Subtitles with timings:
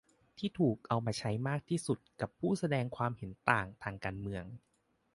[0.37, 4.45] ที่ถูกเอามาใช้มากที่สุดกับผู้แสดงความเห็นต่างทางการเมือง